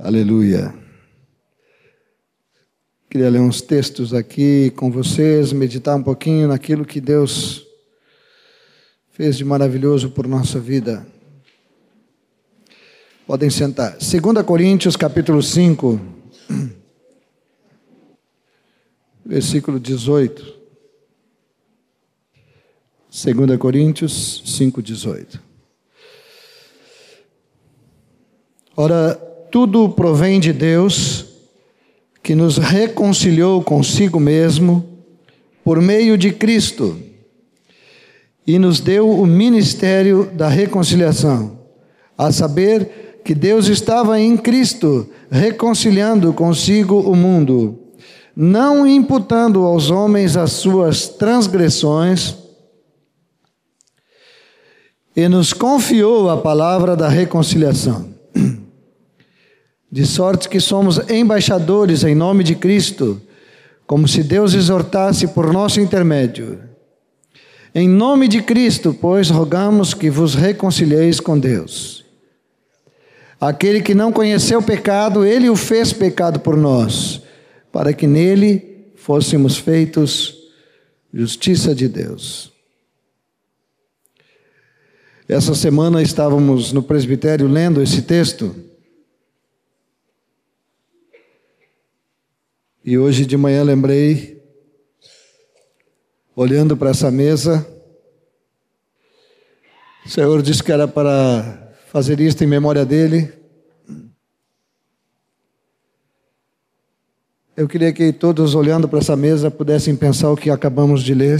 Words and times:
Aleluia. 0.00 0.72
Queria 3.10 3.28
ler 3.28 3.40
uns 3.40 3.60
textos 3.60 4.14
aqui 4.14 4.70
com 4.76 4.92
vocês, 4.92 5.52
meditar 5.52 5.96
um 5.96 6.02
pouquinho 6.04 6.46
naquilo 6.46 6.84
que 6.84 7.00
Deus 7.00 7.66
fez 9.10 9.36
de 9.36 9.44
maravilhoso 9.44 10.10
por 10.10 10.28
nossa 10.28 10.60
vida. 10.60 11.04
Podem 13.26 13.50
sentar. 13.50 13.98
2 13.98 14.46
Coríntios, 14.46 14.94
capítulo 14.94 15.42
5, 15.42 16.00
versículo 19.26 19.80
18. 19.80 20.58
2 23.10 23.58
Coríntios 23.58 24.44
5, 24.46 24.80
18. 24.80 25.42
Ora, 28.76 29.27
tudo 29.50 29.88
provém 29.88 30.38
de 30.40 30.52
Deus, 30.52 31.26
que 32.22 32.34
nos 32.34 32.58
reconciliou 32.58 33.62
consigo 33.62 34.20
mesmo 34.20 34.84
por 35.64 35.80
meio 35.80 36.16
de 36.18 36.32
Cristo 36.32 36.96
e 38.46 38.58
nos 38.58 38.80
deu 38.80 39.10
o 39.10 39.26
ministério 39.26 40.30
da 40.32 40.48
reconciliação, 40.48 41.58
a 42.16 42.32
saber 42.32 43.20
que 43.24 43.34
Deus 43.34 43.66
estava 43.66 44.18
em 44.18 44.38
Cristo 44.38 45.06
reconciliando 45.30 46.32
consigo 46.32 46.98
o 47.00 47.14
mundo, 47.14 47.78
não 48.34 48.86
imputando 48.86 49.66
aos 49.66 49.90
homens 49.90 50.34
as 50.36 50.52
suas 50.52 51.08
transgressões, 51.08 52.36
e 55.14 55.28
nos 55.28 55.52
confiou 55.52 56.30
a 56.30 56.36
palavra 56.36 56.96
da 56.96 57.08
reconciliação. 57.08 58.17
De 59.90 60.04
sorte 60.06 60.48
que 60.48 60.60
somos 60.60 60.98
embaixadores 61.10 62.04
em 62.04 62.14
nome 62.14 62.44
de 62.44 62.54
Cristo, 62.54 63.20
como 63.86 64.06
se 64.06 64.22
Deus 64.22 64.52
exortasse 64.52 65.28
por 65.28 65.52
nosso 65.52 65.80
intermédio. 65.80 66.60
Em 67.74 67.88
nome 67.88 68.28
de 68.28 68.42
Cristo, 68.42 68.92
pois, 68.92 69.30
rogamos 69.30 69.94
que 69.94 70.10
vos 70.10 70.34
reconcilieis 70.34 71.20
com 71.20 71.38
Deus. 71.38 72.04
Aquele 73.40 73.80
que 73.80 73.94
não 73.94 74.12
conheceu 74.12 74.60
pecado, 74.60 75.24
ele 75.24 75.48
o 75.48 75.56
fez 75.56 75.92
pecado 75.92 76.40
por 76.40 76.56
nós, 76.56 77.22
para 77.70 77.92
que 77.92 78.06
nele 78.06 78.92
fôssemos 78.96 79.56
feitos 79.56 80.36
justiça 81.14 81.74
de 81.74 81.88
Deus. 81.88 82.52
Essa 85.28 85.54
semana 85.54 86.02
estávamos 86.02 86.72
no 86.72 86.82
presbitério 86.82 87.46
lendo 87.46 87.82
esse 87.82 88.02
texto. 88.02 88.54
E 92.88 92.96
hoje 92.96 93.26
de 93.26 93.36
manhã 93.36 93.62
lembrei, 93.62 94.42
olhando 96.34 96.74
para 96.74 96.88
essa 96.88 97.10
mesa, 97.10 97.68
o 100.06 100.08
Senhor 100.08 100.40
disse 100.40 100.62
que 100.62 100.72
era 100.72 100.88
para 100.88 101.76
fazer 101.88 102.18
isto 102.18 102.42
em 102.42 102.46
memória 102.46 102.86
dele. 102.86 103.30
Eu 107.54 107.68
queria 107.68 107.92
que 107.92 108.10
todos, 108.10 108.54
olhando 108.54 108.88
para 108.88 109.00
essa 109.00 109.14
mesa, 109.14 109.50
pudessem 109.50 109.94
pensar 109.94 110.30
o 110.30 110.36
que 110.38 110.48
acabamos 110.48 111.02
de 111.02 111.12
ler. 111.12 111.38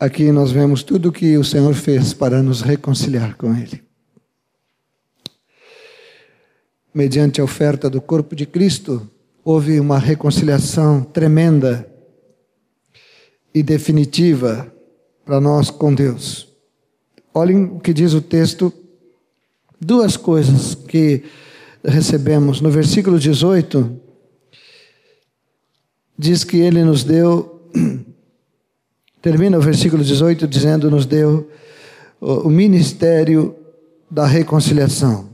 Aqui 0.00 0.32
nós 0.32 0.50
vemos 0.50 0.82
tudo 0.82 1.10
o 1.10 1.12
que 1.12 1.38
o 1.38 1.44
Senhor 1.44 1.74
fez 1.74 2.12
para 2.12 2.42
nos 2.42 2.60
reconciliar 2.60 3.36
com 3.36 3.54
Ele 3.54 3.88
mediante 6.92 7.40
a 7.40 7.44
oferta 7.44 7.88
do 7.88 8.00
corpo 8.00 8.34
de 8.34 8.46
Cristo, 8.46 9.08
houve 9.44 9.78
uma 9.80 9.98
reconciliação 9.98 11.02
tremenda 11.02 11.86
e 13.54 13.62
definitiva 13.62 14.72
para 15.24 15.40
nós 15.40 15.70
com 15.70 15.94
Deus. 15.94 16.48
Olhem 17.32 17.64
o 17.64 17.80
que 17.80 17.92
diz 17.92 18.12
o 18.12 18.20
texto, 18.20 18.72
duas 19.80 20.16
coisas 20.16 20.74
que 20.74 21.24
recebemos. 21.84 22.60
No 22.60 22.70
versículo 22.70 23.18
18, 23.18 24.00
diz 26.18 26.44
que 26.44 26.58
ele 26.58 26.84
nos 26.84 27.04
deu, 27.04 27.62
termina 29.22 29.58
o 29.58 29.60
versículo 29.60 30.02
18 30.04 30.46
dizendo: 30.46 30.90
nos 30.90 31.06
deu 31.06 31.48
o 32.20 32.50
ministério 32.50 33.56
da 34.10 34.26
reconciliação. 34.26 35.29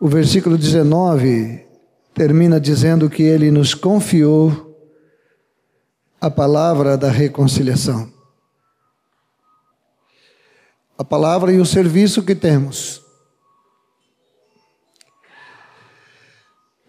O 0.00 0.06
versículo 0.06 0.56
19 0.56 1.66
termina 2.14 2.60
dizendo 2.60 3.10
que 3.10 3.24
ele 3.24 3.50
nos 3.50 3.74
confiou 3.74 4.76
a 6.20 6.30
palavra 6.30 6.96
da 6.96 7.10
reconciliação. 7.10 8.08
A 10.96 11.02
palavra 11.02 11.52
e 11.52 11.58
o 11.58 11.66
serviço 11.66 12.22
que 12.22 12.36
temos. 12.36 13.02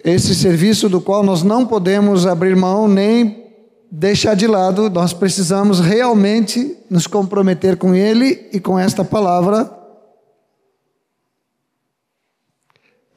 Esse 0.03 0.35
serviço 0.35 0.87
do 0.87 1.01
qual 1.01 1.23
nós 1.23 1.41
não 1.41 1.65
podemos 1.65 2.27
abrir 2.27 2.55
mão 2.55 2.87
nem 2.87 3.43
deixar 3.91 4.35
de 4.35 4.45
lado, 4.45 4.87
nós 4.87 5.13
precisamos 5.13 5.79
realmente 5.79 6.77
nos 6.87 7.07
comprometer 7.07 7.75
com 7.75 7.95
ele 7.95 8.47
e 8.53 8.59
com 8.59 8.77
esta 8.77 9.03
palavra 9.03 9.78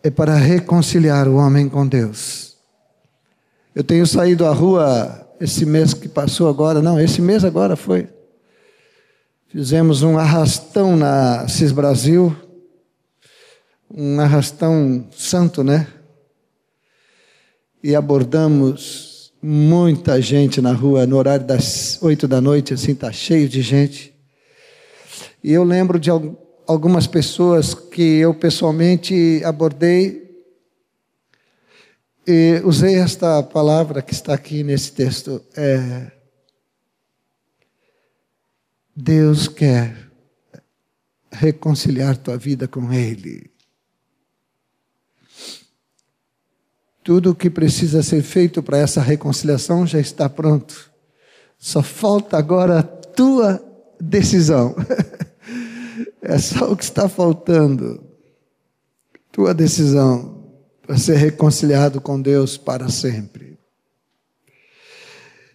é 0.02 0.10
para 0.10 0.34
reconciliar 0.34 1.28
o 1.28 1.36
homem 1.36 1.68
com 1.68 1.86
Deus. 1.86 2.56
Eu 3.74 3.84
tenho 3.84 4.06
saído 4.06 4.44
à 4.44 4.52
rua 4.52 5.28
esse 5.40 5.64
mês 5.64 5.94
que 5.94 6.08
passou 6.08 6.48
agora, 6.48 6.82
não, 6.82 7.00
esse 7.00 7.22
mês 7.22 7.44
agora 7.44 7.76
foi. 7.76 8.08
Fizemos 9.48 10.02
um 10.02 10.18
arrastão 10.18 10.96
na 10.96 11.46
CIS 11.48 11.72
Brasil, 11.72 12.34
um 13.90 14.20
arrastão 14.20 15.06
santo, 15.12 15.62
né? 15.62 15.86
E 17.82 17.94
abordamos 17.94 19.32
muita 19.42 20.20
gente 20.22 20.60
na 20.60 20.72
rua 20.72 21.06
no 21.06 21.16
horário 21.16 21.44
das 21.44 22.00
oito 22.02 22.28
da 22.28 22.40
noite, 22.40 22.72
assim, 22.72 22.94
tá 22.94 23.10
cheio 23.12 23.48
de 23.48 23.60
gente. 23.60 24.14
E 25.42 25.52
eu 25.52 25.64
lembro 25.64 25.98
de 25.98 26.10
algumas 26.67 27.06
pessoas 27.06 27.75
que 27.75 28.19
eu 28.19 28.34
pessoalmente 28.34 29.43
abordei 29.45 30.23
e 32.27 32.61
usei 32.65 32.97
esta 32.97 33.43
palavra 33.43 34.00
que 34.00 34.12
está 34.12 34.34
aqui 34.34 34.62
nesse 34.62 34.93
texto. 34.93 35.43
É, 35.56 36.12
Deus 38.95 39.49
quer 39.49 40.11
reconciliar 41.31 42.17
tua 42.17 42.37
vida 42.37 42.69
com 42.69 42.93
Ele. 42.93 43.50
Tudo 47.03 47.31
o 47.31 47.34
que 47.34 47.50
precisa 47.50 48.03
ser 48.03 48.23
feito 48.23 48.62
para 48.62 48.79
essa 48.79 49.00
reconciliação 49.00 49.84
já 49.84 49.99
está 49.99 50.29
pronto. 50.29 50.93
Só 51.59 51.83
falta 51.83 52.37
agora 52.37 52.79
a 52.79 52.83
tua 52.83 53.61
decisão. 54.00 54.77
É 56.22 56.38
só 56.38 56.71
o 56.71 56.77
que 56.77 56.84
está 56.84 57.09
faltando. 57.09 58.00
Tua 59.33 59.53
decisão 59.53 60.44
para 60.87 60.97
ser 60.97 61.16
reconciliado 61.16 62.00
com 62.00 62.21
Deus 62.21 62.56
para 62.56 62.88
sempre. 62.88 63.59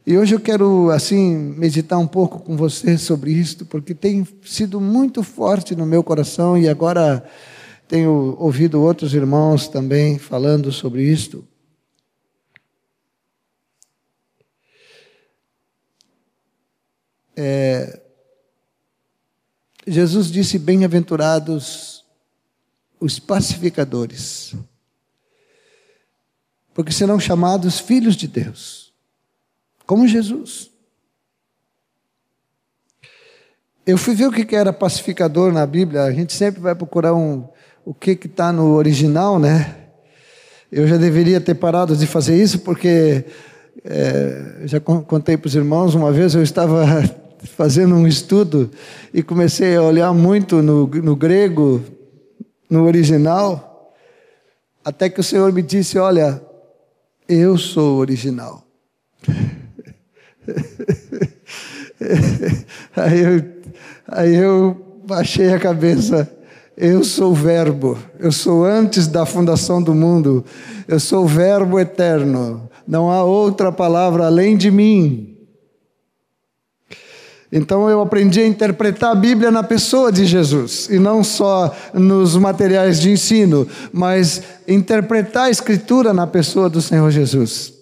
E 0.05 0.17
hoje 0.17 0.35
eu 0.35 0.39
quero, 0.39 0.89
assim, 0.89 1.35
meditar 1.35 1.99
um 1.99 2.07
pouco 2.07 2.39
com 2.39 2.55
você 2.55 2.97
sobre 2.97 3.31
isto, 3.31 3.65
porque 3.65 3.93
tem 3.93 4.25
sido 4.43 4.79
muito 4.79 5.23
forte 5.23 5.75
no 5.75 5.85
meu 5.85 6.03
coração 6.03 6.57
e 6.57 6.67
agora 6.67 7.25
tenho 7.87 8.35
ouvido 8.39 8.81
outros 8.81 9.13
irmãos 9.13 9.67
também 9.67 10.17
falando 10.17 10.71
sobre 10.71 11.03
isto. 11.03 11.45
É, 17.35 18.01
Jesus 19.87 20.29
disse: 20.29 20.59
Bem-aventurados 20.59 22.05
os 22.99 23.19
pacificadores, 23.19 24.53
porque 26.73 26.91
serão 26.91 27.19
chamados 27.19 27.79
filhos 27.79 28.15
de 28.15 28.27
Deus, 28.27 28.93
como 29.85 30.07
Jesus. 30.07 30.69
Eu 33.85 33.97
fui 33.97 34.13
ver 34.13 34.27
o 34.27 34.31
que 34.31 34.53
era 34.53 34.73
pacificador 34.73 35.53
na 35.53 35.65
Bíblia, 35.65 36.03
a 36.03 36.11
gente 36.11 36.33
sempre 36.33 36.59
vai 36.59 36.75
procurar 36.75 37.13
um, 37.13 37.47
o 37.85 37.93
que 37.93 38.11
está 38.11 38.51
no 38.51 38.73
original, 38.73 39.39
né? 39.39 39.87
Eu 40.69 40.85
já 40.85 40.97
deveria 40.97 41.39
ter 41.39 41.55
parado 41.55 41.95
de 41.95 42.05
fazer 42.05 42.35
isso, 42.35 42.59
porque 42.59 43.23
é, 43.85 44.63
já 44.65 44.81
contei 44.81 45.37
para 45.37 45.47
os 45.47 45.55
irmãos, 45.55 45.95
uma 45.95 46.11
vez 46.11 46.35
eu 46.35 46.43
estava 46.43 46.83
fazendo 47.43 47.95
um 47.95 48.07
estudo 48.07 48.69
e 49.13 49.21
comecei 49.21 49.75
a 49.75 49.81
olhar 49.81 50.13
muito 50.13 50.61
no, 50.61 50.87
no 50.87 51.15
grego, 51.15 51.83
no 52.69 52.83
original, 52.85 53.93
até 54.83 55.09
que 55.09 55.19
o 55.19 55.23
Senhor 55.23 55.51
me 55.51 55.61
disse: 55.61 55.97
Olha, 55.97 56.41
eu 57.27 57.57
sou 57.57 57.95
o 57.95 57.99
original. 57.99 58.63
aí, 62.95 63.19
eu, 63.19 63.43
aí 64.07 64.35
eu 64.35 65.01
baixei 65.05 65.53
a 65.53 65.59
cabeça. 65.59 66.31
Eu 66.79 67.03
sou 67.03 67.31
o 67.31 67.35
Verbo, 67.35 67.97
eu 68.19 68.31
sou 68.31 68.63
antes 68.63 69.07
da 69.07 69.25
fundação 69.25 69.81
do 69.81 69.95
mundo, 69.95 70.45
eu 70.87 70.99
sou 70.99 71.23
o 71.23 71.27
Verbo 71.27 71.79
eterno, 71.79 72.69
não 72.87 73.09
há 73.09 73.23
outra 73.23 73.71
palavra 73.71 74.27
além 74.27 74.55
de 74.55 74.69
mim. 74.69 75.36
Então 77.51 77.89
eu 77.89 78.01
aprendi 78.01 78.41
a 78.41 78.47
interpretar 78.47 79.11
a 79.11 79.15
Bíblia 79.15 79.49
na 79.49 79.63
pessoa 79.63 80.11
de 80.11 80.25
Jesus, 80.25 80.89
e 80.89 80.99
não 80.99 81.23
só 81.23 81.73
nos 81.93 82.35
materiais 82.35 82.99
de 82.99 83.09
ensino, 83.09 83.67
mas 83.91 84.41
interpretar 84.67 85.45
a 85.45 85.49
Escritura 85.49 86.13
na 86.13 86.27
pessoa 86.27 86.69
do 86.69 86.81
Senhor 86.81 87.09
Jesus. 87.09 87.73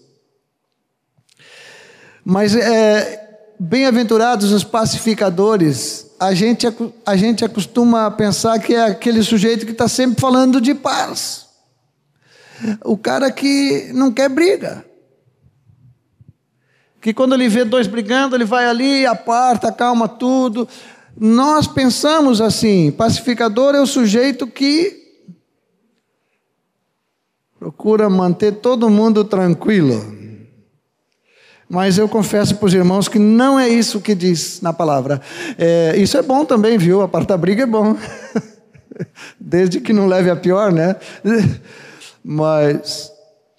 Mas 2.24 2.56
é, 2.56 3.40
bem-aventurados 3.60 4.52
os 4.52 4.64
pacificadores, 4.64 6.12
a 6.20 6.34
gente, 6.34 6.68
a 7.06 7.16
gente 7.16 7.44
acostuma 7.44 8.10
pensar 8.12 8.60
que 8.60 8.76
é 8.76 8.84
aquele 8.84 9.24
sujeito 9.24 9.66
que 9.66 9.72
está 9.72 9.88
sempre 9.88 10.22
falando 10.22 10.62
de 10.62 10.76
paz, 10.76 11.48
o 12.84 12.96
cara 12.96 13.32
que 13.32 13.90
não 13.94 14.12
quer 14.12 14.30
briga 14.30 14.86
que 17.06 17.14
quando 17.14 17.36
ele 17.36 17.48
vê 17.48 17.64
dois 17.64 17.86
brigando, 17.86 18.36
ele 18.36 18.46
vai 18.46 18.66
ali, 18.66 19.06
aparta, 19.06 19.68
acalma 19.68 20.08
tudo. 20.08 20.68
Nós 21.16 21.68
pensamos 21.68 22.42
assim: 22.42 22.90
pacificador 22.90 23.76
é 23.76 23.80
o 23.80 23.86
sujeito 23.86 24.48
que 24.48 25.04
procura 27.60 28.10
manter 28.10 28.54
todo 28.54 28.90
mundo 28.90 29.24
tranquilo. 29.24 30.04
Mas 31.70 32.00
eu 32.00 32.10
confesso 32.10 32.56
para 32.56 32.66
os 32.66 32.74
irmãos 32.74 33.08
que 33.08 33.20
não 33.20 33.60
é 33.60 33.70
isso 33.70 34.02
que 34.02 34.16
diz 34.16 34.60
na 34.62 34.74
palavra. 34.74 35.22
É, 35.60 35.94
isso 35.98 36.18
é 36.18 36.24
bom 36.24 36.44
também, 36.44 36.76
viu? 36.76 37.04
Apartar 37.04 37.38
briga 37.38 37.62
é 37.62 37.68
bom. 37.68 37.96
Desde 39.40 39.80
que 39.80 39.94
não 39.94 40.08
leve 40.08 40.32
a 40.32 40.36
pior, 40.36 40.72
né? 40.72 40.96
Mas 42.26 43.15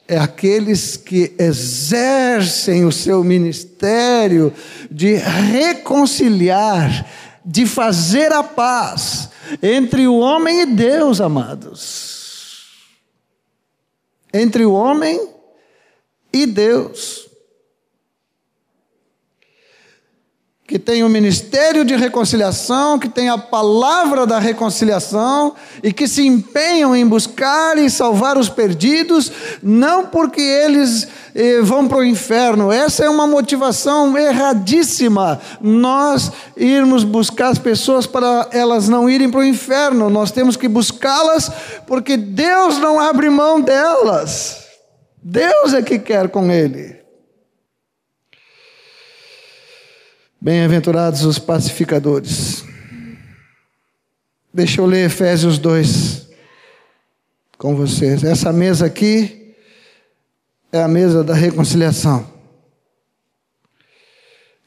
é 0.09 0.19
aqueles 0.19 0.97
que 0.97 1.35
exercem 1.39 2.85
o 2.85 2.93
seu 2.93 3.25
ministério 3.25 4.53
de 4.91 5.15
reconciliar, 5.15 7.11
de 7.45 7.67
fazer 7.67 8.33
a 8.33 8.43
paz 8.43 9.31
entre 9.63 10.07
o 10.07 10.19
homem 10.19 10.63
e 10.63 10.67
Deus, 10.67 11.21
amados. 11.21 12.67
Entre 14.33 14.65
o 14.65 14.73
homem 14.73 15.29
e 16.33 16.47
Deus. 16.47 17.26
Que 20.67 20.81
tem 20.81 21.05
o 21.05 21.09
ministério 21.09 21.85
de 21.85 21.95
reconciliação, 21.95 22.99
que 22.99 23.09
tem 23.09 23.29
a 23.29 23.39
palavra 23.39 24.27
da 24.27 24.41
reconciliação 24.41 25.55
e 25.81 25.93
que 25.93 26.09
se 26.09 26.27
empenham 26.27 26.95
em 26.95 27.07
buscar 27.07 27.79
e 27.79 27.89
salvar 27.89 28.37
os 28.37 28.49
perdidos, 28.49 29.31
não 29.63 30.07
porque 30.07 30.41
eles 30.41 31.07
eh, 31.37 31.61
vão 31.63 31.87
para 31.87 31.99
o 31.99 32.05
inferno. 32.05 32.73
Essa 32.73 33.05
é 33.05 33.09
uma 33.09 33.29
motivação 33.29 34.19
erradíssima. 34.19 35.41
Nós 35.61 36.33
irmos 36.57 37.05
buscar 37.05 37.51
as 37.51 37.59
pessoas 37.59 38.05
para 38.05 38.49
elas 38.51 38.89
não 38.89 39.09
irem 39.09 39.31
para 39.31 39.41
o 39.41 39.45
inferno. 39.45 40.11
Nós 40.11 40.33
temos 40.33 40.57
que 40.57 40.67
buscá-las 40.67 41.49
porque 41.87 42.17
Deus 42.17 42.79
não 42.79 42.99
abre 42.99 43.31
mão 43.31 43.61
delas. 43.61 44.65
Deus 45.23 45.75
é 45.75 45.81
que 45.81 46.01
quer 46.01 46.29
com 46.29 46.51
ele. 46.51 47.06
Bem-aventurados 50.47 51.25
os 51.25 51.41
pacificadores. 51.41 52.65
Deixa 54.55 54.81
eu 54.81 54.87
ler 54.87 55.07
Efésios 55.07 55.59
2 55.59 56.29
com 57.59 57.75
vocês. 57.75 58.23
Essa 58.23 58.53
mesa 58.53 58.87
aqui 58.87 59.57
é 60.71 60.81
a 60.81 60.87
mesa 60.87 61.25
da 61.25 61.35
reconciliação. 61.35 62.31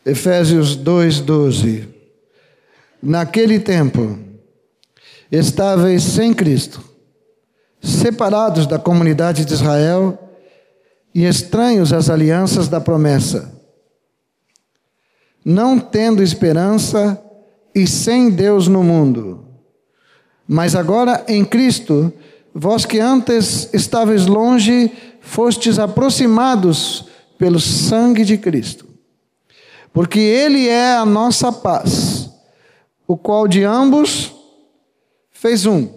Efésios 0.05 0.75
2:12. 0.75 1.87
Naquele 3.01 3.57
tempo 3.57 4.19
estáveis 5.31 6.03
sem 6.03 6.33
Cristo, 6.33 6.83
separados 7.81 8.67
da 8.67 8.77
comunidade 8.77 9.45
de 9.45 9.53
Israel 9.53 10.35
e 11.15 11.23
estranhos 11.23 11.93
às 11.93 12.09
alianças 12.09 12.67
da 12.67 12.81
promessa 12.81 13.58
não 15.43 15.79
tendo 15.79 16.21
esperança 16.21 17.21
e 17.73 17.87
sem 17.87 18.29
Deus 18.29 18.67
no 18.67 18.83
mundo. 18.83 19.45
Mas 20.47 20.75
agora 20.75 21.23
em 21.27 21.45
Cristo, 21.45 22.11
vós 22.53 22.85
que 22.85 22.99
antes 22.99 23.69
estáveis 23.73 24.25
longe, 24.25 24.91
fostes 25.21 25.77
aproximados 25.77 27.05
pelo 27.37 27.59
sangue 27.59 28.25
de 28.25 28.37
Cristo. 28.37 28.87
Porque 29.93 30.19
Ele 30.19 30.67
é 30.67 30.95
a 30.95 31.05
nossa 31.05 31.51
paz, 31.51 32.29
o 33.07 33.17
qual 33.17 33.47
de 33.47 33.63
ambos 33.63 34.33
fez 35.31 35.65
um. 35.65 35.87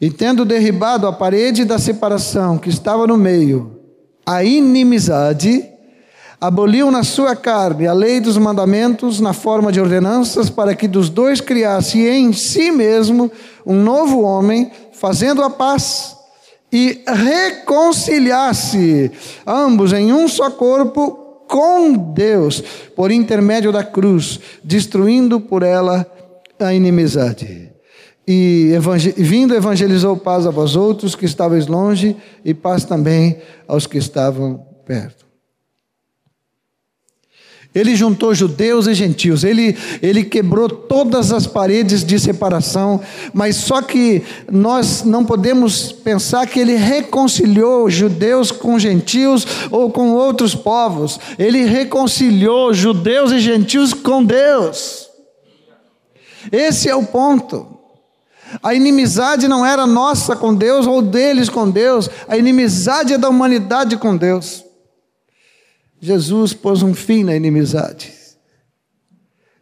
E 0.00 0.10
tendo 0.10 0.44
derribado 0.44 1.06
a 1.06 1.12
parede 1.12 1.64
da 1.64 1.78
separação 1.78 2.58
que 2.58 2.68
estava 2.68 3.06
no 3.06 3.16
meio, 3.16 3.80
a 4.26 4.42
inimizade, 4.42 5.71
aboliu 6.42 6.90
na 6.90 7.04
sua 7.04 7.36
carne 7.36 7.86
a 7.86 7.92
lei 7.92 8.18
dos 8.18 8.36
mandamentos 8.36 9.20
na 9.20 9.32
forma 9.32 9.70
de 9.70 9.80
ordenanças, 9.80 10.50
para 10.50 10.74
que 10.74 10.88
dos 10.88 11.08
dois 11.08 11.40
criasse 11.40 12.00
em 12.00 12.32
si 12.32 12.72
mesmo 12.72 13.30
um 13.64 13.80
novo 13.80 14.22
homem, 14.22 14.68
fazendo 14.92 15.44
a 15.44 15.48
paz 15.48 16.16
e 16.72 17.00
reconciliasse 17.06 19.12
ambos 19.46 19.92
em 19.92 20.12
um 20.12 20.26
só 20.26 20.50
corpo 20.50 21.44
com 21.46 21.92
Deus, 21.92 22.60
por 22.96 23.12
intermédio 23.12 23.70
da 23.70 23.84
cruz, 23.84 24.40
destruindo 24.64 25.38
por 25.38 25.62
ela 25.62 26.04
a 26.58 26.74
inimizade. 26.74 27.70
E 28.26 28.72
vindo 29.16 29.54
evangelizou 29.54 30.16
paz 30.16 30.44
a 30.44 30.50
vós 30.50 30.74
outros 30.74 31.14
que 31.14 31.24
estáveis 31.24 31.68
longe, 31.68 32.16
e 32.44 32.52
paz 32.52 32.84
também 32.84 33.38
aos 33.68 33.86
que 33.86 33.98
estavam 33.98 34.66
perto. 34.84 35.31
Ele 37.74 37.96
juntou 37.96 38.34
judeus 38.34 38.86
e 38.86 38.92
gentios, 38.92 39.44
ele, 39.44 39.74
ele 40.02 40.24
quebrou 40.24 40.68
todas 40.68 41.32
as 41.32 41.46
paredes 41.46 42.04
de 42.04 42.18
separação, 42.20 43.00
mas 43.32 43.56
só 43.56 43.80
que 43.80 44.22
nós 44.50 45.02
não 45.04 45.24
podemos 45.24 45.90
pensar 45.90 46.46
que 46.46 46.60
ele 46.60 46.76
reconciliou 46.76 47.88
judeus 47.88 48.50
com 48.50 48.78
gentios 48.78 49.46
ou 49.70 49.90
com 49.90 50.10
outros 50.10 50.54
povos, 50.54 51.18
ele 51.38 51.64
reconciliou 51.64 52.74
judeus 52.74 53.32
e 53.32 53.40
gentios 53.40 53.94
com 53.94 54.22
Deus. 54.22 55.08
Esse 56.50 56.90
é 56.90 56.94
o 56.94 57.04
ponto. 57.06 57.78
A 58.62 58.74
inimizade 58.74 59.48
não 59.48 59.64
era 59.64 59.86
nossa 59.86 60.36
com 60.36 60.54
Deus 60.54 60.86
ou 60.86 61.00
deles 61.00 61.48
com 61.48 61.70
Deus, 61.70 62.10
a 62.28 62.36
inimizade 62.36 63.14
é 63.14 63.18
da 63.18 63.30
humanidade 63.30 63.96
com 63.96 64.14
Deus. 64.14 64.62
Jesus 66.04 66.52
pôs 66.52 66.82
um 66.82 66.92
fim 66.92 67.22
na 67.22 67.36
inimizade. 67.36 68.12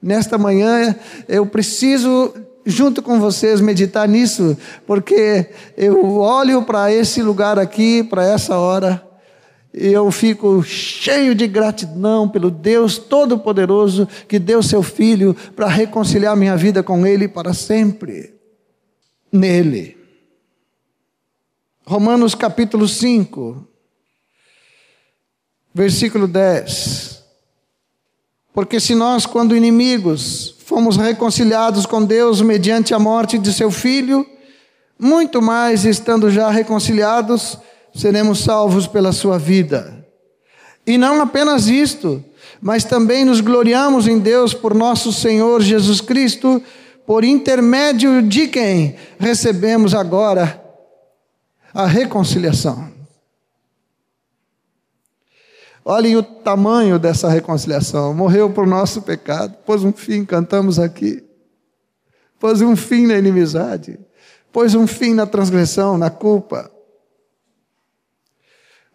Nesta 0.02 0.38
manhã 0.38 0.96
eu 1.28 1.44
preciso, 1.44 2.32
junto 2.64 3.02
com 3.02 3.20
vocês, 3.20 3.60
meditar 3.60 4.08
nisso, 4.08 4.56
porque 4.86 5.50
eu 5.76 6.16
olho 6.16 6.62
para 6.62 6.90
esse 6.90 7.20
lugar 7.20 7.58
aqui, 7.58 8.02
para 8.02 8.24
essa 8.24 8.56
hora, 8.56 9.06
e 9.74 9.88
eu 9.88 10.10
fico 10.10 10.62
cheio 10.62 11.34
de 11.34 11.46
gratidão 11.46 12.26
pelo 12.26 12.50
Deus 12.50 12.96
Todo-Poderoso 12.96 14.08
que 14.26 14.38
deu 14.38 14.62
seu 14.62 14.82
Filho 14.82 15.36
para 15.54 15.68
reconciliar 15.68 16.34
minha 16.34 16.56
vida 16.56 16.82
com 16.82 17.06
Ele 17.06 17.28
para 17.28 17.52
sempre. 17.52 18.34
Nele. 19.30 19.98
Romanos 21.86 22.34
capítulo 22.34 22.88
5, 22.88 23.69
Versículo 25.74 26.26
10. 26.26 27.22
Porque 28.52 28.80
se 28.80 28.94
nós, 28.94 29.26
quando 29.26 29.56
inimigos, 29.56 30.56
fomos 30.64 30.96
reconciliados 30.96 31.86
com 31.86 32.04
Deus 32.04 32.40
mediante 32.42 32.92
a 32.92 32.98
morte 32.98 33.38
de 33.38 33.52
seu 33.52 33.70
filho, 33.70 34.26
muito 34.98 35.40
mais 35.40 35.84
estando 35.84 36.30
já 36.30 36.50
reconciliados, 36.50 37.58
seremos 37.94 38.40
salvos 38.40 38.86
pela 38.86 39.12
sua 39.12 39.38
vida. 39.38 40.04
E 40.86 40.98
não 40.98 41.22
apenas 41.22 41.68
isto, 41.68 42.22
mas 42.60 42.84
também 42.84 43.24
nos 43.24 43.40
gloriamos 43.40 44.06
em 44.06 44.18
Deus 44.18 44.52
por 44.52 44.74
nosso 44.74 45.12
Senhor 45.12 45.62
Jesus 45.62 46.00
Cristo, 46.00 46.62
por 47.06 47.24
intermédio 47.24 48.22
de 48.22 48.48
quem 48.48 48.96
recebemos 49.18 49.94
agora 49.94 50.62
a 51.72 51.86
reconciliação. 51.86 52.99
Olhem 55.84 56.16
o 56.16 56.22
tamanho 56.22 56.98
dessa 56.98 57.28
reconciliação. 57.28 58.12
Morreu 58.14 58.50
por 58.50 58.66
nosso 58.66 59.02
pecado, 59.02 59.56
pôs 59.64 59.82
um 59.82 59.92
fim, 59.92 60.24
cantamos 60.24 60.78
aqui. 60.78 61.24
Pôs 62.38 62.60
um 62.62 62.74
fim 62.74 63.06
na 63.06 63.18
inimizade, 63.18 63.98
pôs 64.50 64.74
um 64.74 64.86
fim 64.86 65.12
na 65.12 65.26
transgressão, 65.26 65.98
na 65.98 66.08
culpa. 66.08 66.70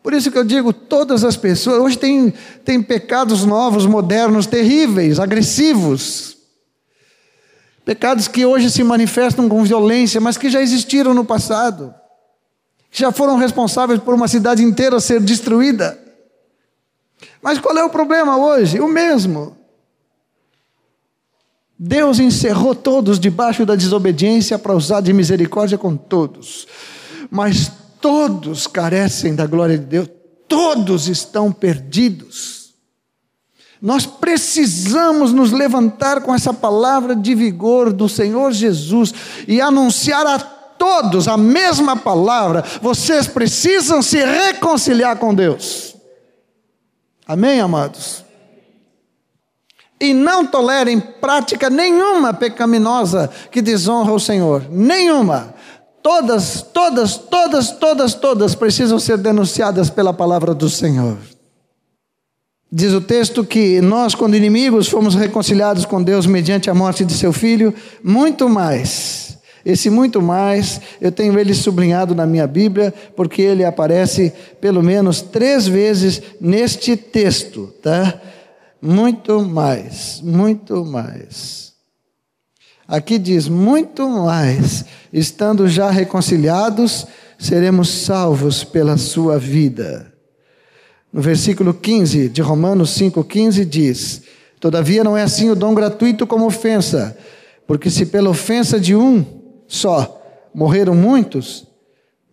Por 0.01 0.13
isso 0.13 0.31
que 0.31 0.37
eu 0.37 0.43
digo, 0.43 0.71
todas 0.71 1.23
as 1.23 1.35
pessoas, 1.35 1.79
hoje 1.79 1.97
tem, 1.97 2.33
tem 2.63 2.81
pecados 2.81 3.43
novos, 3.43 3.85
modernos, 3.85 4.45
terríveis, 4.45 5.19
agressivos. 5.19 6.37
Pecados 7.83 8.27
que 8.27 8.45
hoje 8.45 8.69
se 8.69 8.83
manifestam 8.83 9.47
com 9.47 9.63
violência, 9.63 10.19
mas 10.19 10.37
que 10.37 10.49
já 10.49 10.61
existiram 10.61 11.13
no 11.13 11.25
passado. 11.25 11.93
Que 12.89 12.99
já 12.99 13.11
foram 13.11 13.37
responsáveis 13.37 13.99
por 13.99 14.13
uma 14.13 14.27
cidade 14.27 14.63
inteira 14.63 14.99
ser 14.99 15.19
destruída. 15.19 16.04
Mas 17.41 17.59
qual 17.59 17.77
é 17.77 17.83
o 17.83 17.89
problema 17.89 18.37
hoje? 18.37 18.79
O 18.79 18.87
mesmo. 18.87 19.55
Deus 21.77 22.19
encerrou 22.19 22.73
todos 22.73 23.19
debaixo 23.19 23.65
da 23.65 23.75
desobediência 23.75 24.57
para 24.57 24.73
usar 24.73 25.01
de 25.01 25.11
misericórdia 25.11 25.77
com 25.77 25.95
todos. 25.95 26.67
Mas 27.29 27.71
todos 27.99 28.65
carecem 28.67 29.35
da 29.35 29.45
glória 29.45 29.77
de 29.77 29.85
Deus, 29.85 30.09
todos 30.47 31.07
estão 31.07 31.51
perdidos. 31.51 32.73
Nós 33.81 34.05
precisamos 34.05 35.33
nos 35.33 35.51
levantar 35.51 36.21
com 36.21 36.33
essa 36.33 36.53
palavra 36.53 37.15
de 37.15 37.35
vigor 37.35 37.91
do 37.91 38.07
Senhor 38.07 38.51
Jesus 38.51 39.13
e 39.47 39.59
anunciar 39.59 40.25
a 40.25 40.39
todos 40.39 41.27
a 41.27 41.35
mesma 41.35 41.95
palavra. 41.95 42.63
Vocês 42.81 43.27
precisam 43.27 44.01
se 44.01 44.17
reconciliar 44.23 45.17
com 45.17 45.35
Deus. 45.35 45.94
Amém, 47.27 47.59
amados? 47.59 48.23
E 49.99 50.13
não 50.13 50.45
tolerem 50.45 50.99
prática 50.99 51.69
nenhuma 51.69 52.33
pecaminosa 52.33 53.29
que 53.49 53.61
desonra 53.61 54.11
o 54.11 54.19
Senhor. 54.19 54.67
Nenhuma 54.69 55.55
todas, 56.05 56.61
todas, 56.61 57.17
todas, 57.17 57.71
todas, 57.71 58.13
todas 58.13 58.53
precisam 58.53 58.99
ser 58.99 59.17
denunciadas 59.17 59.89
pela 59.89 60.13
palavra 60.13 60.53
do 60.53 60.69
Senhor. 60.69 61.17
Diz 62.71 62.93
o 62.93 63.01
texto 63.01 63.43
que 63.43 63.81
nós, 63.81 64.13
quando 64.13 64.35
inimigos, 64.35 64.87
fomos 64.87 65.15
reconciliados 65.15 65.83
com 65.83 66.03
Deus 66.03 66.27
mediante 66.27 66.69
a 66.69 66.75
morte 66.75 67.03
de 67.03 67.13
seu 67.13 67.33
filho, 67.33 67.73
muito 68.03 68.47
mais. 68.47 69.24
Esse 69.65 69.89
muito 69.89 70.21
mais, 70.21 70.79
eu 71.01 71.11
tenho 71.11 71.39
ele 71.39 71.55
sublinhado 71.55 72.13
na 72.13 72.27
minha 72.27 72.45
Bíblia, 72.45 72.93
porque 73.15 73.41
ele 73.41 73.65
aparece 73.65 74.31
pelo 74.61 74.83
menos 74.83 75.23
três 75.23 75.67
vezes 75.67 76.21
neste 76.39 76.95
texto, 76.95 77.73
tá? 77.81 78.21
Muito 78.79 79.41
mais, 79.41 80.21
muito 80.21 80.85
mais. 80.85 81.73
Aqui 82.87 83.17
diz: 83.17 83.47
muito 83.47 84.07
mais, 84.07 84.85
estando 85.11 85.67
já 85.67 85.89
reconciliados, 85.89 87.07
seremos 87.39 87.89
salvos 87.89 88.63
pela 88.63 88.97
sua 88.97 89.39
vida. 89.39 90.13
No 91.11 91.21
versículo 91.21 91.73
15 91.73 92.29
de 92.29 92.41
Romanos 92.43 92.91
5,15 92.99 93.65
diz: 93.65 94.21
Todavia 94.59 95.03
não 95.03 95.17
é 95.17 95.23
assim 95.23 95.49
o 95.49 95.55
dom 95.55 95.73
gratuito 95.73 96.27
como 96.27 96.45
ofensa, 96.45 97.17
porque 97.65 97.89
se 97.89 98.05
pela 98.05 98.29
ofensa 98.29 98.79
de 98.79 98.95
um 98.95 99.34
só. 99.67 100.21
Morreram 100.53 100.95
muitos, 100.95 101.67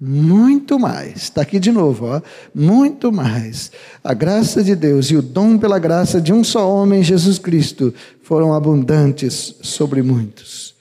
muito 0.04 0.80
mais, 0.80 1.22
está 1.22 1.42
aqui 1.42 1.60
de 1.60 1.70
novo, 1.70 2.06
ó, 2.06 2.20
muito 2.52 3.12
mais. 3.12 3.70
A 4.02 4.12
graça 4.12 4.60
de 4.60 4.74
Deus 4.74 5.12
e 5.12 5.16
o 5.16 5.22
dom 5.22 5.56
pela 5.56 5.78
graça 5.78 6.20
de 6.20 6.32
um 6.32 6.42
só 6.42 6.68
homem, 6.68 7.04
Jesus 7.04 7.38
Cristo, 7.38 7.94
foram 8.20 8.52
abundantes 8.52 9.54
sobre 9.62 10.02
muitos. 10.02 10.74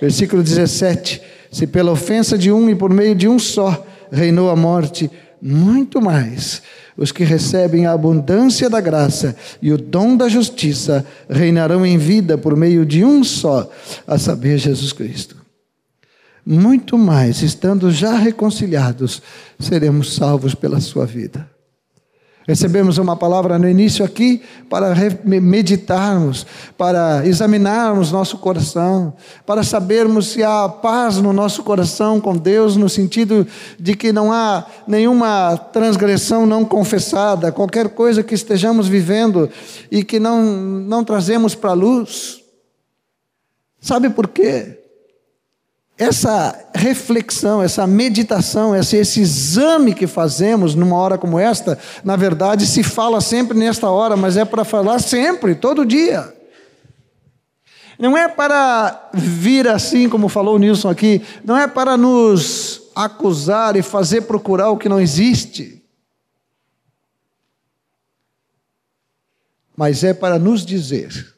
Versículo 0.00 0.42
17: 0.42 1.22
Se 1.52 1.68
pela 1.68 1.92
ofensa 1.92 2.36
de 2.36 2.50
um 2.50 2.68
e 2.68 2.74
por 2.74 2.92
meio 2.92 3.14
de 3.14 3.28
um 3.28 3.38
só 3.38 3.86
reinou 4.10 4.50
a 4.50 4.56
morte, 4.56 5.08
muito 5.40 6.02
mais. 6.02 6.60
Os 6.96 7.12
que 7.12 7.22
recebem 7.22 7.86
a 7.86 7.92
abundância 7.92 8.68
da 8.68 8.80
graça 8.80 9.36
e 9.62 9.72
o 9.72 9.78
dom 9.78 10.16
da 10.16 10.28
justiça 10.28 11.06
reinarão 11.30 11.86
em 11.86 11.96
vida 11.96 12.36
por 12.36 12.56
meio 12.56 12.84
de 12.84 13.04
um 13.04 13.22
só, 13.22 13.70
a 14.04 14.18
saber, 14.18 14.58
Jesus 14.58 14.92
Cristo 14.92 15.43
muito 16.46 16.98
mais, 16.98 17.42
estando 17.42 17.90
já 17.90 18.14
reconciliados, 18.16 19.22
seremos 19.58 20.14
salvos 20.14 20.54
pela 20.54 20.80
sua 20.80 21.06
vida. 21.06 21.54
Recebemos 22.46 22.98
uma 22.98 23.16
palavra 23.16 23.58
no 23.58 23.66
início 23.66 24.04
aqui 24.04 24.42
para 24.68 24.94
meditarmos, 25.24 26.46
para 26.76 27.26
examinarmos 27.26 28.12
nosso 28.12 28.36
coração, 28.36 29.14
para 29.46 29.62
sabermos 29.62 30.26
se 30.26 30.42
há 30.42 30.68
paz 30.68 31.16
no 31.16 31.32
nosso 31.32 31.62
coração 31.62 32.20
com 32.20 32.36
Deus, 32.36 32.76
no 32.76 32.86
sentido 32.86 33.46
de 33.80 33.96
que 33.96 34.12
não 34.12 34.30
há 34.30 34.66
nenhuma 34.86 35.56
transgressão 35.56 36.44
não 36.44 36.66
confessada, 36.66 37.50
qualquer 37.50 37.88
coisa 37.88 38.22
que 38.22 38.34
estejamos 38.34 38.88
vivendo 38.88 39.48
e 39.90 40.04
que 40.04 40.20
não, 40.20 40.42
não 40.42 41.02
trazemos 41.02 41.54
para 41.54 41.70
a 41.70 41.74
luz. 41.74 42.42
Sabe 43.80 44.10
por 44.10 44.28
quê? 44.28 44.83
Essa 45.96 46.68
reflexão, 46.74 47.62
essa 47.62 47.86
meditação, 47.86 48.74
esse, 48.74 48.96
esse, 48.96 49.20
exame 49.20 49.94
que 49.94 50.06
fazemos 50.06 50.74
numa 50.74 50.96
hora 50.96 51.16
como 51.16 51.38
esta, 51.38 51.78
na 52.02 52.16
verdade 52.16 52.66
se 52.66 52.82
fala 52.82 53.20
sempre 53.20 53.56
nesta 53.56 53.88
hora, 53.88 54.16
mas 54.16 54.36
é 54.36 54.44
para 54.44 54.64
falar 54.64 54.98
sempre, 54.98 55.54
todo 55.54 55.86
dia. 55.86 56.34
Não 57.96 58.18
é 58.18 58.26
para 58.26 59.08
vir 59.14 59.68
assim, 59.68 60.08
como 60.08 60.28
falou 60.28 60.56
o 60.56 60.58
Nilson 60.58 60.88
aqui, 60.88 61.22
não 61.44 61.56
é 61.56 61.68
para 61.68 61.96
nos 61.96 62.82
acusar 62.94 63.76
e 63.76 63.82
fazer 63.82 64.22
procurar 64.22 64.70
o 64.70 64.76
que 64.76 64.88
não 64.88 65.00
existe. 65.00 65.80
Mas 69.76 70.02
é 70.02 70.12
para 70.12 70.40
nos 70.40 70.66
dizer 70.66 71.33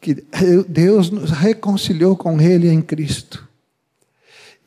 que 0.00 0.14
Deus 0.66 1.10
nos 1.10 1.30
reconciliou 1.30 2.16
com 2.16 2.40
Ele 2.40 2.68
em 2.68 2.80
Cristo. 2.80 3.46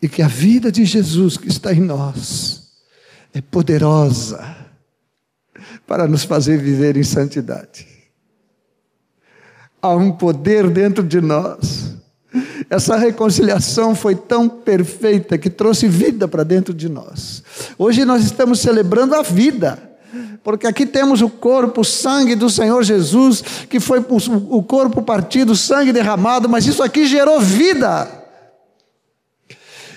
E 0.01 0.07
que 0.07 0.21
a 0.21 0.27
vida 0.27 0.71
de 0.71 0.85
Jesus 0.85 1.37
que 1.37 1.47
está 1.47 1.73
em 1.73 1.79
nós 1.79 2.71
é 3.33 3.41
poderosa 3.41 4.55
para 5.87 6.07
nos 6.07 6.23
fazer 6.23 6.57
viver 6.57 6.97
em 6.97 7.03
santidade. 7.03 7.87
Há 9.81 9.89
um 9.95 10.11
poder 10.11 10.69
dentro 10.69 11.03
de 11.03 11.19
nós. 11.19 11.95
Essa 12.69 12.95
reconciliação 12.95 13.95
foi 13.95 14.15
tão 14.15 14.47
perfeita 14.47 15.37
que 15.37 15.49
trouxe 15.49 15.87
vida 15.87 16.27
para 16.27 16.43
dentro 16.43 16.73
de 16.73 16.89
nós. 16.89 17.43
Hoje 17.77 18.05
nós 18.05 18.23
estamos 18.23 18.59
celebrando 18.59 19.15
a 19.15 19.21
vida 19.21 19.92
porque 20.43 20.67
aqui 20.67 20.85
temos 20.85 21.21
o 21.21 21.29
corpo, 21.29 21.81
o 21.81 21.85
sangue 21.85 22.35
do 22.35 22.49
Senhor 22.49 22.83
Jesus, 22.83 23.41
que 23.69 23.79
foi 23.79 24.03
o 24.49 24.61
corpo 24.61 25.01
partido, 25.01 25.53
o 25.53 25.55
sangue 25.55 25.93
derramado, 25.93 26.49
mas 26.49 26.67
isso 26.67 26.83
aqui 26.83 27.05
gerou 27.05 27.39
vida. 27.39 28.09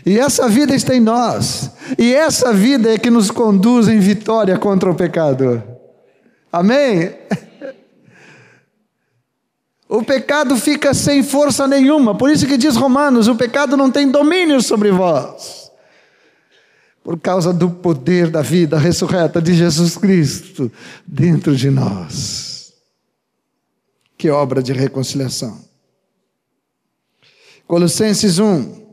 E 0.05 0.17
essa 0.21 0.49
vida 0.49 0.73
está 0.73 0.95
em 0.95 1.01
nós. 1.01 1.73
E 1.99 2.15
essa 2.15 2.53
vida 2.53 2.95
é 2.95 2.99
que 2.99 3.11
nos 3.11 3.29
conduz 3.29 3.89
em 3.89 3.99
vitória 3.99 4.57
contra 4.57 4.89
o 4.89 4.95
pecado. 4.95 5.61
Amém? 6.53 7.13
O 9.89 10.03
pecado 10.03 10.57
fica 10.57 10.95
sem 10.95 11.25
força 11.25 11.67
nenhuma. 11.67 12.15
Por 12.15 12.31
isso 12.31 12.47
que 12.47 12.57
diz 12.57 12.77
Romanos: 12.77 13.27
o 13.27 13.35
pecado 13.35 13.77
não 13.77 13.91
tem 13.91 14.09
domínio 14.09 14.61
sobre 14.61 14.93
vós 14.93 15.66
por 17.07 17.21
causa 17.21 17.53
do 17.53 17.71
poder 17.71 18.29
da 18.29 18.43
vida 18.43 18.77
ressurreta 18.77 19.41
de 19.41 19.55
Jesus 19.55 19.97
Cristo 19.97 20.73
dentro 21.07 21.55
de 21.55 21.71
nós. 21.71 22.73
Que 24.19 24.29
obra 24.29 24.61
de 24.61 24.73
reconciliação. 24.73 25.57
Colossenses 27.65 28.41
1, 28.41 28.89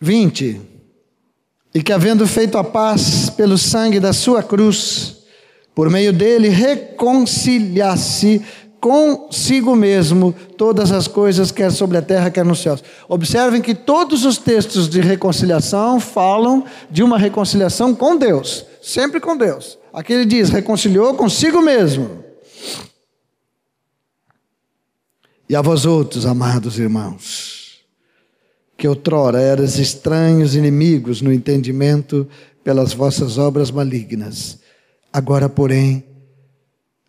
20. 0.00 0.60
E 1.72 1.80
que, 1.84 1.92
havendo 1.92 2.26
feito 2.26 2.58
a 2.58 2.64
paz 2.64 3.30
pelo 3.30 3.56
sangue 3.56 4.00
da 4.00 4.12
sua 4.12 4.42
cruz, 4.42 5.18
por 5.76 5.88
meio 5.88 6.12
dele 6.12 6.48
reconciliasse 6.48 8.42
consigo 8.82 9.76
mesmo 9.76 10.34
todas 10.58 10.90
as 10.90 11.06
coisas, 11.06 11.52
quer 11.52 11.70
sobre 11.70 11.98
a 11.98 12.02
terra, 12.02 12.32
quer 12.32 12.44
nos 12.44 12.60
céus. 12.60 12.82
Observem 13.08 13.62
que 13.62 13.76
todos 13.76 14.24
os 14.24 14.38
textos 14.38 14.88
de 14.88 15.00
reconciliação 15.00 16.00
falam 16.00 16.64
de 16.90 17.00
uma 17.00 17.16
reconciliação 17.16 17.94
com 17.94 18.16
Deus, 18.16 18.66
sempre 18.82 19.20
com 19.20 19.36
Deus. 19.36 19.78
Aqui 19.92 20.12
ele 20.12 20.24
diz: 20.24 20.50
reconciliou 20.50 21.14
consigo 21.14 21.62
mesmo. 21.62 22.24
E 25.48 25.54
a 25.54 25.62
vós 25.62 25.86
outros, 25.86 26.26
amados 26.26 26.76
irmãos, 26.76 27.84
que 28.76 28.88
outrora 28.88 29.40
eras 29.40 29.78
estranhos, 29.78 30.56
inimigos 30.56 31.22
no 31.22 31.32
entendimento 31.32 32.26
pelas 32.64 32.92
vossas 32.92 33.38
obras 33.38 33.70
malignas, 33.70 34.58
agora, 35.12 35.48
porém, 35.48 36.04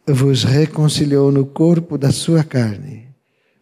vos 0.05 0.43
reconciliou 0.43 1.31
no 1.31 1.45
corpo 1.45 1.97
da 1.97 2.11
sua 2.11 2.43
carne, 2.43 3.09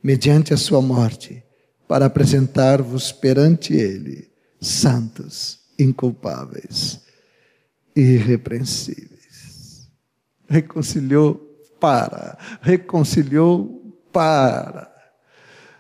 mediante 0.02 0.54
a 0.54 0.58
sua 0.58 0.82
morte, 0.82 1.44
para 1.88 2.06
apresentar-vos 2.06 3.12
perante 3.12 3.74
ele, 3.74 4.30
santos, 4.60 5.60
inculpáveis, 5.78 7.02
irrepreensíveis. 7.96 9.90
Reconciliou 10.50 11.36
para, 11.80 12.38
reconciliou 12.62 13.96
para. 14.12 14.92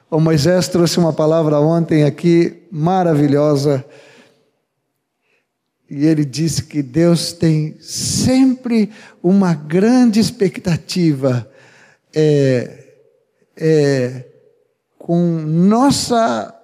O 0.10 0.20
Moisés 0.20 0.68
trouxe 0.68 1.00
uma 1.00 1.14
palavra 1.14 1.60
ontem 1.60 2.04
aqui 2.04 2.68
maravilhosa 2.72 3.86
e 5.94 6.06
ele 6.06 6.24
disse 6.24 6.64
que 6.64 6.82
Deus 6.82 7.34
tem 7.34 7.76
sempre 7.82 8.90
uma 9.22 9.54
grande 9.54 10.22
expectativa 10.22 11.46
é, 12.16 12.86
é, 13.58 14.26
com 14.98 15.20
nossa 15.42 16.56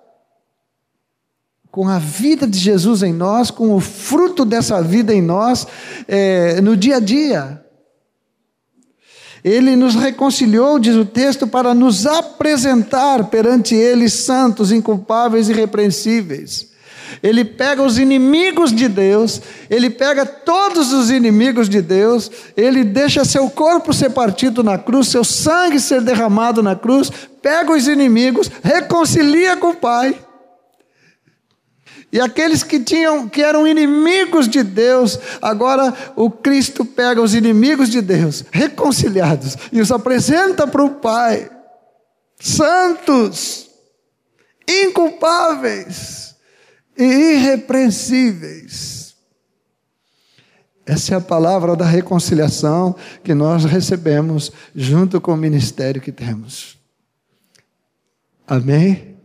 com 1.69 1.89
a 1.89 1.99
vida 1.99 2.47
de 2.47 2.57
Jesus 2.57 3.03
em 3.03 3.11
nós, 3.11 3.51
com 3.51 3.75
o 3.75 3.81
fruto 3.81 4.45
dessa 4.45 4.81
vida 4.81 5.13
em 5.13 5.21
nós, 5.21 5.67
é, 6.07 6.61
no 6.61 6.77
dia 6.77 6.95
a 6.95 6.99
dia. 7.01 7.61
Ele 9.43 9.75
nos 9.75 9.93
reconciliou, 9.93 10.79
diz 10.79 10.95
o 10.95 11.05
texto, 11.05 11.45
para 11.45 11.73
nos 11.73 12.07
apresentar 12.07 13.25
perante 13.25 13.75
Ele 13.75 14.09
santos, 14.09 14.71
inculpáveis 14.71 15.49
e 15.49 15.51
irrepreensíveis. 15.51 16.76
Ele 17.21 17.43
pega 17.43 17.81
os 17.81 17.97
inimigos 17.97 18.71
de 18.71 18.87
Deus, 18.87 19.41
ele 19.69 19.89
pega 19.89 20.25
todos 20.25 20.93
os 20.93 21.09
inimigos 21.09 21.67
de 21.67 21.81
Deus, 21.81 22.29
ele 22.55 22.83
deixa 22.83 23.25
seu 23.25 23.49
corpo 23.49 23.93
ser 23.93 24.11
partido 24.11 24.63
na 24.63 24.77
cruz, 24.77 25.07
seu 25.07 25.23
sangue 25.23 25.79
ser 25.79 26.01
derramado 26.01 26.61
na 26.61 26.75
cruz, 26.75 27.11
pega 27.41 27.71
os 27.71 27.87
inimigos, 27.87 28.49
reconcilia 28.63 29.57
com 29.57 29.69
o 29.69 29.75
Pai. 29.75 30.17
E 32.11 32.21
aqueles 32.21 32.63
que 32.63 32.79
tinham 32.79 33.27
que 33.27 33.41
eram 33.41 33.67
inimigos 33.67 34.47
de 34.47 34.63
Deus, 34.63 35.19
agora 35.41 35.93
o 36.15 36.31
Cristo 36.31 36.85
pega 36.85 37.21
os 37.21 37.35
inimigos 37.35 37.89
de 37.89 38.01
Deus, 38.01 38.45
reconciliados, 38.51 39.57
e 39.71 39.81
os 39.81 39.91
apresenta 39.91 40.65
para 40.65 40.83
o 40.83 40.95
Pai. 40.95 41.49
Santos, 42.39 43.69
inculpáveis 44.67 46.26
e 46.97 47.03
irrepreensíveis. 47.03 49.15
Essa 50.85 51.15
é 51.15 51.17
a 51.17 51.21
palavra 51.21 51.75
da 51.75 51.85
reconciliação 51.85 52.95
que 53.21 53.33
nós 53.33 53.65
recebemos 53.65 54.51
junto 54.73 55.19
com 55.19 55.33
o 55.33 55.37
ministério 55.37 56.01
que 56.01 56.13
temos. 56.13 56.77
Amém? 58.47 59.17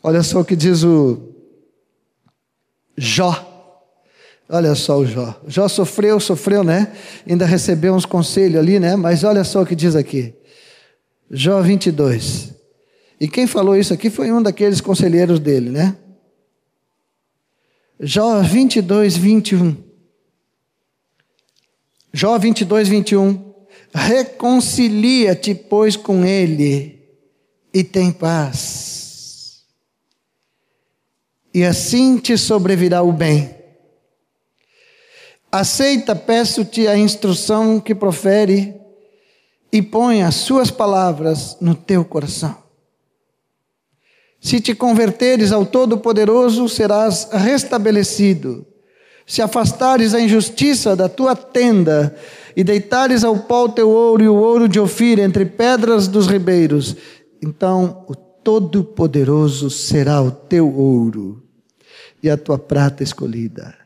Olha 0.00 0.22
só 0.22 0.40
o 0.40 0.44
que 0.44 0.54
diz 0.54 0.84
o 0.84 1.34
Jó. 2.96 3.52
Olha 4.48 4.76
só 4.76 4.98
o 4.98 5.04
Jó. 5.04 5.40
Jó 5.48 5.66
sofreu, 5.66 6.20
sofreu, 6.20 6.62
né? 6.62 6.92
Ainda 7.28 7.44
recebeu 7.44 7.94
uns 7.94 8.06
conselhos 8.06 8.60
ali, 8.60 8.78
né? 8.78 8.94
Mas 8.94 9.24
olha 9.24 9.42
só 9.42 9.62
o 9.62 9.66
que 9.66 9.74
diz 9.74 9.96
aqui. 9.96 10.32
Jó 11.28 11.60
22. 11.60 12.55
E 13.18 13.28
quem 13.28 13.46
falou 13.46 13.76
isso 13.76 13.94
aqui 13.94 14.10
foi 14.10 14.30
um 14.30 14.42
daqueles 14.42 14.80
conselheiros 14.80 15.40
dele, 15.40 15.70
né? 15.70 15.96
Jó 17.98 18.42
22, 18.42 19.16
21. 19.16 19.76
Jó 22.12 22.38
22, 22.38 22.88
21. 22.88 23.54
Reconcilia-te, 23.94 25.54
pois, 25.54 25.96
com 25.96 26.24
ele 26.24 27.02
e 27.72 27.82
tem 27.82 28.12
paz. 28.12 29.62
E 31.54 31.64
assim 31.64 32.18
te 32.18 32.36
sobrevirá 32.36 33.02
o 33.02 33.12
bem. 33.12 33.54
Aceita, 35.50 36.14
peço-te, 36.14 36.86
a 36.86 36.98
instrução 36.98 37.80
que 37.80 37.94
profere 37.94 38.74
e 39.72 39.80
põe 39.80 40.22
as 40.22 40.34
suas 40.34 40.70
palavras 40.70 41.56
no 41.62 41.74
teu 41.74 42.04
coração. 42.04 42.65
Se 44.46 44.60
te 44.60 44.76
converteres 44.76 45.50
ao 45.50 45.66
Todo-Poderoso, 45.66 46.68
serás 46.68 47.28
restabelecido. 47.32 48.64
Se 49.26 49.42
afastares 49.42 50.14
a 50.14 50.20
injustiça 50.20 50.94
da 50.94 51.08
tua 51.08 51.34
tenda 51.34 52.14
e 52.56 52.62
deitares 52.62 53.24
ao 53.24 53.36
pó 53.40 53.66
teu 53.66 53.90
ouro 53.90 54.22
e 54.22 54.28
o 54.28 54.36
ouro 54.36 54.68
de 54.68 54.78
Ofir 54.78 55.18
entre 55.18 55.44
pedras 55.44 56.06
dos 56.06 56.28
ribeiros, 56.28 56.94
então 57.42 58.04
o 58.08 58.14
Todo-Poderoso 58.14 59.68
será 59.68 60.22
o 60.22 60.30
teu 60.30 60.72
ouro 60.72 61.42
e 62.22 62.30
a 62.30 62.36
tua 62.36 62.56
prata 62.56 63.02
escolhida. 63.02 63.85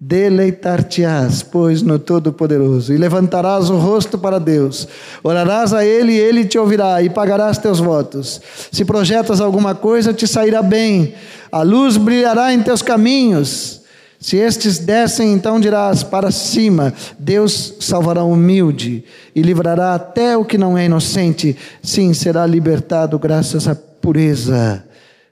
Deleitar-te-ás, 0.00 1.42
pois, 1.42 1.82
no 1.82 1.98
Todo-Poderoso, 1.98 2.94
e 2.94 2.96
levantarás 2.96 3.68
o 3.68 3.76
rosto 3.76 4.16
para 4.16 4.38
Deus. 4.38 4.86
Orarás 5.24 5.74
a 5.74 5.84
Ele 5.84 6.12
e 6.12 6.20
Ele 6.20 6.44
te 6.44 6.56
ouvirá, 6.56 7.02
e 7.02 7.10
pagarás 7.10 7.58
teus 7.58 7.80
votos. 7.80 8.40
Se 8.70 8.84
projetas 8.84 9.40
alguma 9.40 9.74
coisa, 9.74 10.14
te 10.14 10.24
sairá 10.24 10.62
bem, 10.62 11.14
a 11.50 11.62
luz 11.62 11.96
brilhará 11.96 12.54
em 12.54 12.62
teus 12.62 12.80
caminhos. 12.80 13.78
Se 14.20 14.36
estes 14.36 14.78
descem, 14.78 15.32
então 15.32 15.58
dirás: 15.58 16.04
Para 16.04 16.30
cima, 16.30 16.94
Deus 17.18 17.74
salvará 17.80 18.22
o 18.22 18.32
humilde 18.32 19.04
e 19.34 19.42
livrará 19.42 19.94
até 19.94 20.36
o 20.36 20.44
que 20.44 20.58
não 20.58 20.78
é 20.78 20.86
inocente. 20.86 21.56
Sim, 21.82 22.12
será 22.14 22.46
libertado 22.46 23.18
graças 23.18 23.66
à 23.66 23.74
pureza 23.74 24.84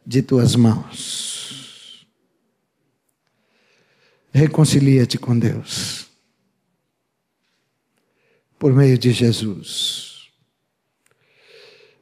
de 0.05 0.23
tuas 0.23 0.57
mãos. 0.57 1.36
Reconcilia-te 4.37 5.17
com 5.17 5.39
Deus. 5.39 6.09
Por 8.59 8.71
meio 8.71 8.99
de 8.99 9.11
Jesus. 9.11 10.31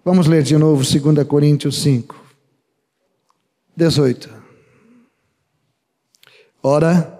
Vamos 0.04 0.26
ler 0.26 0.42
de 0.42 0.58
novo 0.58 0.82
2 0.82 1.24
Coríntios 1.28 1.80
5, 1.80 2.20
18. 3.76 4.28
Ora, 6.60 7.16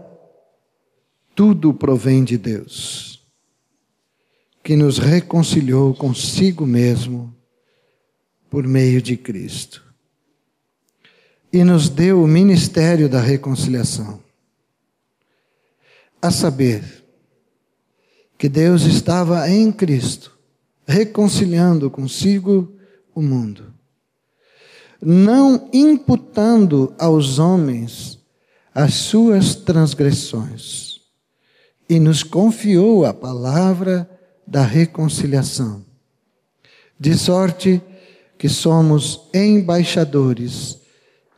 tudo 1.32 1.72
provém 1.72 2.24
de 2.24 2.36
Deus, 2.36 3.24
que 4.64 4.74
nos 4.74 4.98
reconciliou 4.98 5.94
consigo 5.94 6.66
mesmo 6.66 7.32
por 8.50 8.66
meio 8.66 9.00
de 9.00 9.16
Cristo 9.16 9.80
e 11.52 11.62
nos 11.62 11.88
deu 11.88 12.20
o 12.20 12.26
ministério 12.26 13.08
da 13.08 13.20
reconciliação 13.20 14.23
a 16.24 16.30
saber 16.30 17.04
que 18.38 18.48
Deus 18.48 18.84
estava 18.84 19.46
em 19.50 19.70
Cristo, 19.70 20.34
reconciliando 20.86 21.90
consigo 21.90 22.74
o 23.14 23.20
mundo, 23.20 23.74
não 25.02 25.68
imputando 25.70 26.94
aos 26.98 27.38
homens 27.38 28.18
as 28.74 28.94
suas 28.94 29.54
transgressões, 29.54 31.02
e 31.90 32.00
nos 32.00 32.22
confiou 32.22 33.04
a 33.04 33.12
palavra 33.12 34.08
da 34.46 34.62
reconciliação, 34.62 35.84
de 36.98 37.18
sorte 37.18 37.82
que 38.38 38.48
somos 38.48 39.28
embaixadores 39.34 40.78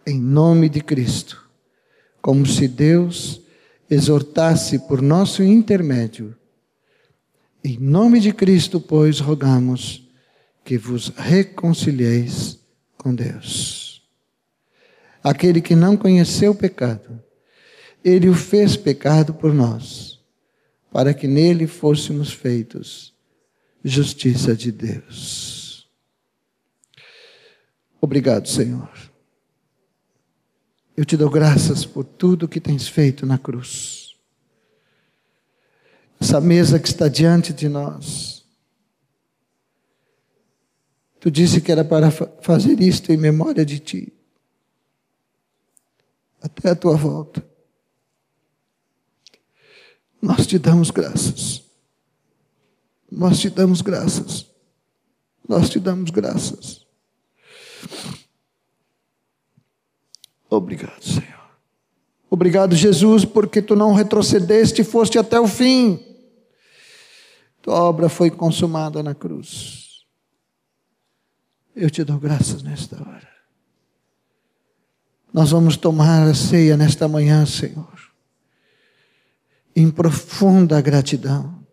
em 0.07 0.21
nome 0.21 0.69
de 0.69 0.81
Cristo, 0.81 1.45
como 2.23 2.47
se 2.47 2.69
Deus 2.69 3.45
exortasse 3.91 4.79
por 4.81 5.01
nosso 5.01 5.43
intermédio. 5.43 6.37
Em 7.65 7.79
nome 7.79 8.21
de 8.21 8.33
Cristo, 8.33 8.81
pois, 8.81 9.21
rogamos 9.21 10.07
que 10.65 10.77
vos 10.77 11.09
reconcilieis 11.17 12.59
com 12.97 13.15
Deus. 13.15 14.03
Aquele 15.23 15.61
que 15.61 15.75
não 15.75 15.97
conheceu 15.97 16.53
o 16.53 16.57
pecado, 16.57 17.23
ele 18.05 18.29
o 18.29 18.35
fez 18.35 18.77
pecado 18.77 19.35
por 19.35 19.53
nós, 19.53 20.21
para 20.93 21.13
que 21.13 21.27
nele 21.27 21.67
fôssemos 21.67 22.33
feitos 22.33 23.15
justiça 23.85 24.55
de 24.55 24.73
Deus. 24.73 25.89
Obrigado, 28.01 28.49
Senhor 28.49 29.06
eu 30.97 31.05
te 31.05 31.17
dou 31.17 31.29
graças 31.29 31.85
por 31.85 32.05
tudo 32.05 32.49
que 32.49 32.61
tens 32.61 32.89
feito 32.89 33.27
na 33.27 33.37
cruz. 33.37 34.17
essa 36.19 36.41
mesa 36.41 36.79
que 36.79 36.89
está 36.89 37.09
diante 37.09 37.53
de 37.53 37.69
nós. 37.69 38.43
Tu 41.21 41.31
disse 41.31 41.61
que 41.61 41.71
era 41.71 41.85
para 41.85 42.11
fazer 42.11 42.81
isto 42.81 43.13
em 43.13 43.17
memória 43.19 43.67
de 43.67 43.79
ti, 43.79 44.13
até 46.41 46.71
a 46.71 46.77
tua 46.77 46.97
volta. 46.97 47.45
Nós 50.23 50.47
te 50.47 50.59
damos 50.59 50.91
graças. 50.91 51.63
Nós 53.11 53.39
te 53.39 53.51
damos 53.51 53.83
graças. 53.83 54.47
Nós 55.47 55.69
te 55.69 55.79
damos 55.79 56.11
graças. 56.11 56.86
Obrigado, 60.49 61.03
Senhor. 61.03 61.37
Obrigado, 62.31 62.75
Jesus, 62.75 63.25
porque 63.25 63.63
tu 63.63 63.77
não 63.77 63.95
retrocedeste 63.95 64.83
e 64.83 64.85
foste 64.85 65.19
até 65.19 65.39
o 65.41 65.47
fim. 65.47 66.05
Tua 67.63 67.75
obra 67.83 68.09
foi 68.09 68.31
consumada 68.31 69.03
na 69.03 69.15
cruz. 69.15 70.05
Eu 71.75 71.91
te 71.91 72.03
dou 72.05 72.19
graças 72.19 72.63
nesta 72.63 72.97
hora. 72.97 73.29
Nós 75.33 75.51
vamos 75.51 75.77
tomar 75.77 76.27
a 76.27 76.35
ceia 76.35 76.77
nesta 76.77 77.07
manhã, 77.07 77.45
Senhor, 77.45 77.93
em 79.75 79.91
profunda 79.91 80.81
gratidão. 80.81 81.67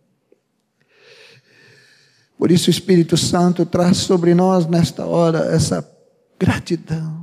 Por 2.38 2.52
isso, 2.52 2.68
o 2.68 2.72
Espírito 2.72 3.16
Santo 3.16 3.66
traz 3.66 3.98
sobre 3.98 4.36
nós 4.36 4.66
nesta 4.66 5.06
hora 5.06 5.46
essa 5.54 5.90
gratidão, 6.38 7.23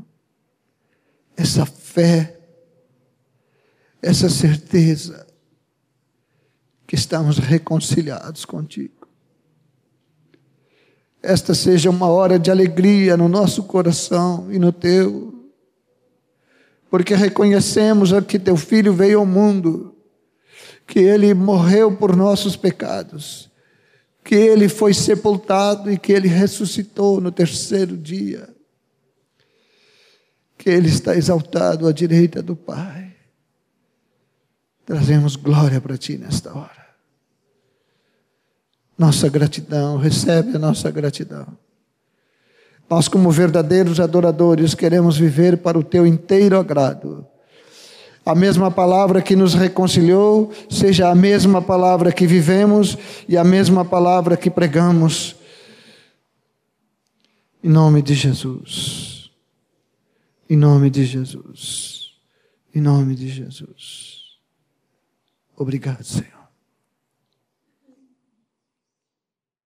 essa 1.40 1.64
fé 1.64 2.40
essa 4.02 4.28
certeza 4.28 5.26
que 6.86 6.94
estamos 6.94 7.38
reconciliados 7.38 8.44
contigo. 8.44 9.08
Esta 11.22 11.54
seja 11.54 11.90
uma 11.90 12.08
hora 12.08 12.38
de 12.38 12.50
alegria 12.50 13.16
no 13.16 13.28
nosso 13.28 13.64
coração 13.64 14.50
e 14.50 14.58
no 14.58 14.72
teu, 14.72 15.50
porque 16.88 17.14
reconhecemos 17.14 18.10
que 18.26 18.38
teu 18.38 18.56
filho 18.56 18.94
veio 18.94 19.20
ao 19.20 19.26
mundo, 19.26 19.94
que 20.86 20.98
ele 20.98 21.34
morreu 21.34 21.94
por 21.94 22.16
nossos 22.16 22.56
pecados, 22.56 23.50
que 24.24 24.34
ele 24.34 24.68
foi 24.68 24.94
sepultado 24.94 25.90
e 25.92 25.98
que 25.98 26.12
ele 26.12 26.26
ressuscitou 26.26 27.20
no 27.20 27.30
terceiro 27.30 27.96
dia, 27.96 28.48
que 30.60 30.68
ele 30.68 30.88
está 30.88 31.16
exaltado 31.16 31.88
à 31.88 31.92
direita 31.92 32.40
do 32.40 32.54
Pai 32.54 33.10
Trazemos 34.90 35.36
glória 35.36 35.80
para 35.80 35.96
Ti 35.96 36.18
nesta 36.18 36.50
hora. 36.52 36.88
Nossa 38.98 39.28
gratidão, 39.28 39.96
recebe 39.96 40.56
a 40.56 40.58
nossa 40.58 40.90
gratidão. 40.90 41.46
Nós, 42.90 43.06
como 43.06 43.30
verdadeiros 43.30 44.00
adoradores, 44.00 44.74
queremos 44.74 45.16
viver 45.16 45.58
para 45.58 45.78
o 45.78 45.84
Teu 45.84 46.04
inteiro 46.04 46.58
agrado. 46.58 47.24
A 48.26 48.34
mesma 48.34 48.68
palavra 48.68 49.22
que 49.22 49.36
nos 49.36 49.54
reconciliou, 49.54 50.52
seja 50.68 51.08
a 51.08 51.14
mesma 51.14 51.62
palavra 51.62 52.10
que 52.10 52.26
vivemos 52.26 52.98
e 53.28 53.36
a 53.36 53.44
mesma 53.44 53.84
palavra 53.84 54.36
que 54.36 54.50
pregamos. 54.50 55.36
Em 57.62 57.68
nome 57.70 58.02
de 58.02 58.14
Jesus. 58.14 59.19
Em 60.50 60.56
nome 60.56 60.90
de 60.90 61.04
Jesus. 61.04 62.18
Em 62.74 62.80
nome 62.80 63.14
de 63.14 63.28
Jesus. 63.28 64.40
Obrigado, 65.56 66.02
Senhor. 66.02 66.39